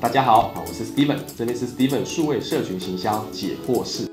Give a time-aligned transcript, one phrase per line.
[0.00, 4.08] 大家好，我是 Steven，这里是 Steven 数位社群行销解惑室。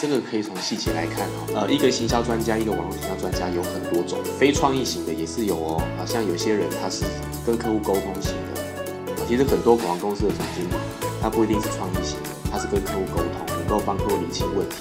[0.00, 7.04] 这个可以从细节来看哦，呃，一个行销专家，一个网络行销专家有很多种，非创意型的也是有哦，好像有些人他是
[7.44, 10.74] 跟客户沟通型的，其实很多广告公司的总经理，
[11.20, 14.76] 他不一定是创意型的，他是跟客户沟通，能够帮客户理清问题，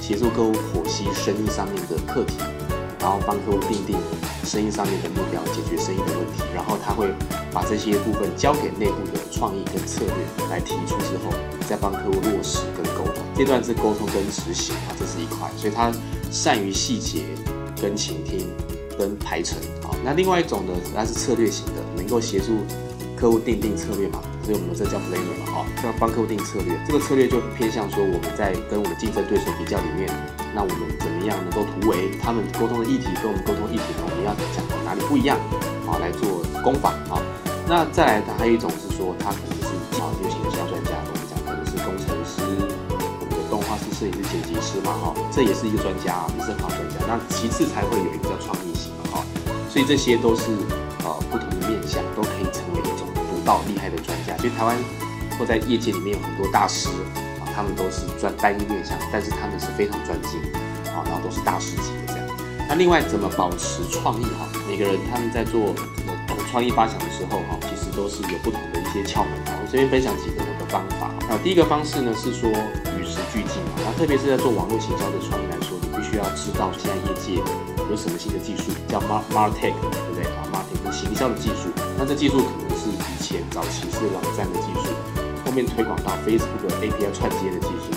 [0.00, 2.38] 协助客户剖析生意上面的课题。
[3.06, 3.96] 然后帮客户定定
[4.42, 7.06] 生意上面的目标，解决生意的问题，然后他会
[7.52, 11.32] 把这些部分交给内部的创意跟策略来提出之后，
[11.68, 13.22] 再帮客户落实跟沟通。
[13.36, 15.92] 这段是沟通跟执行啊，这是一块，所以他
[16.32, 17.22] 善于细节
[17.80, 18.48] 跟倾听
[18.98, 19.94] 跟排程啊。
[20.04, 22.58] 那另外一种呢，它是策略型的，能够协助
[23.16, 26.70] 客户定定策略嘛，所以我们这叫 planner 嘛，哈，要帮客户定策略。
[26.86, 30.06] 这个策略就偏向说我们在跟我们竞争对手比较里面。
[30.54, 32.14] 那我们怎么样能够突围？
[32.22, 34.06] 他们沟通的议题跟我们沟通议题呢？
[34.06, 35.34] 我们要讲的哪里不一样？
[35.82, 37.18] 好，来做攻防啊。
[37.66, 47.02] 那再来，还有一种是说，他可能是啊，有请的销专家，我们讲可能是工程师，我们的动画师、摄影师、剪辑师嘛，哈，这也是一个专家啊，也是好专家。
[47.02, 49.26] 那其次才会有一个叫创意型的哈，
[49.66, 50.54] 所以这些都是
[51.02, 53.98] 呃不同的面向，都可以成为一种独到厉害的
[54.38, 54.76] 所以台湾
[55.38, 57.46] 或在业界里面有很多大师啊。
[57.56, 60.38] 他们都是专单一面向，但是他们是非常专精，
[60.92, 62.26] 啊，然后都是大师级的这样。
[62.68, 64.44] 那另外怎么保持创意哈？
[64.68, 65.74] 每个人他们在做
[66.50, 69.32] 创意发想的时候哈，其实都是有不同的一些窍门。
[69.48, 71.38] 我这边分享几个我的方法那。
[71.38, 72.50] 第一个方式呢是说
[73.00, 77.40] 与时俱进啊，那特别是在做网络行销的创意来说，你必须要知道现在业界
[77.88, 82.84] 有什么新的技术，叫 mar martech，对不对啊？martech 行销的技术，那这技术可能是
[83.26, 84.94] 前早期是网站的技术。
[85.44, 87.90] 后面推广到 Facebook 的 API 串接的技术，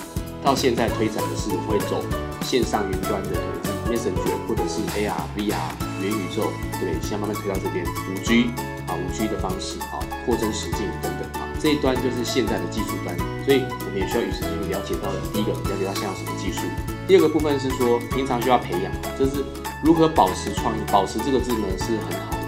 [0.44, 2.04] 到现在推展的是会走
[2.42, 5.70] 线上云端的，可能是 Messenger 或者是 AR、VR
[6.02, 6.50] 元宇宙，
[6.80, 8.50] 对，现在慢慢推到这边五 G
[8.88, 16.62] 啊，五 G 的方式啊，扩增实境等等啊，这一端就是现在的技术端，所以我们也需要与时俱进，了解到的第一个了解到现在什么技术，
[17.08, 19.44] 第二个部分是说平常需要培养，就是
[19.84, 22.39] 如何保持创意，保持这个字呢是很好。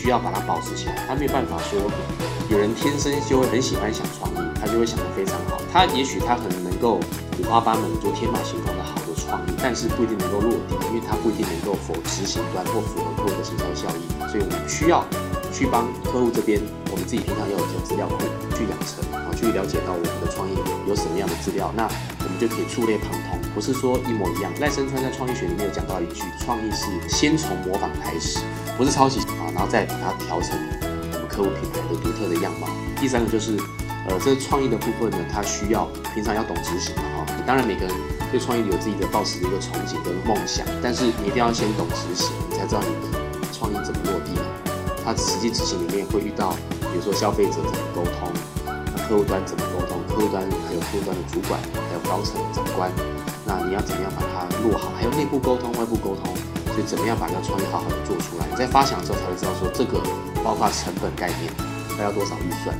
[0.00, 1.78] 需要把它保持起来，他没有办法说
[2.48, 5.60] 有人天生就会很喜欢想创意，他就会想得非常好。
[5.70, 6.98] 他也许他很能够
[7.38, 14.00] 五花八门做天马行空的好的创意，但是不一定能够落地，因为他不一定能够否执行端或符合客户的行销效益。
[14.30, 15.04] 所以我们需要
[15.52, 18.16] 去帮客户这边，我们自己平常要有资料库
[18.60, 20.52] 去养成，啊，去了解到我们的创意
[20.86, 24.52] 有什么样的资料，那我们就可以触类旁通，不是说一模一样。
[24.60, 28.38] 赖声川在创意学里面有讲到一句，创意是先从模仿开始。
[28.76, 32.68] 不是抄袭啊，然后再把它调成我们客户品牌的独特的样貌。
[33.00, 33.56] 第三个就是，
[34.08, 37.24] 呃，这个创意的部分呢，它需要平常要懂执行的哈。
[37.46, 37.94] 当然每个人
[38.30, 44.32] 对创意有自己的抱持的一个憧憬跟梦想，但是你一定要先懂执行，你才知道你的创意怎么落地。
[45.02, 46.54] 它实际执行里面会遇到，
[46.90, 48.28] 比如说消费者怎么沟通，
[48.66, 52.90] 那客户端怎么沟通，客户端还有客户端的主管，还有高层长官，
[53.46, 54.90] 那你要怎么样把它落好？
[54.96, 56.34] 还有内部沟通、外部沟通。
[56.70, 58.46] 所以怎么样把这个创意好好的做出来？
[58.48, 60.00] 你在发想的时候才会知道说这个
[60.44, 61.52] 包括成本概念，
[61.98, 62.70] 它要多少预算？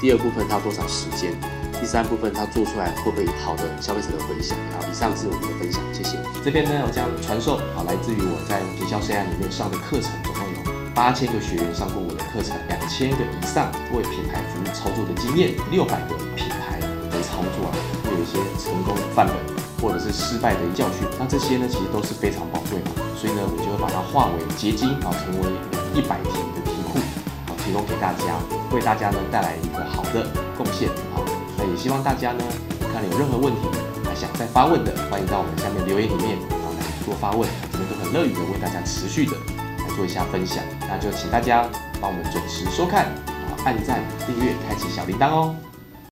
[0.00, 1.30] 第二部分它要多少时间？
[1.78, 4.58] 第三部分它做出来会不会好的消费者的回响？
[4.74, 6.18] 好，以上是我们的分享，谢谢。
[6.44, 10.55] 这边呢，我将传授好来自于我在学校 CI 里面上的课程，总共有
[10.96, 19.36] 八千个学员上过我的课程，两千个以上为品牌服务操作的经验，六百个品牌的操作啊，会有一些成功的范本。
[19.76, 25.44] 或者是失败的教训，那这些呢，其实都是非常宝贵的，所以呢，我就会把它化为结晶啊，成为
[25.92, 26.96] 一百题的题库
[27.44, 28.40] 啊，提供给大家，
[28.72, 30.26] 为大家呢带来一个好的
[30.56, 31.20] 贡献啊。
[31.58, 32.42] 那也希望大家呢，
[32.90, 33.68] 看有任何问题
[34.02, 39.36] 还想再发问的，欢迎到我们下面留言里面啊来做发问，我们都很乐意的为大家持续的
[39.96, 40.62] 做一下分享。
[40.82, 41.66] 那就请大家
[42.00, 45.56] 帮我们准时收看啊，按赞、订阅、开启小铃铛哦。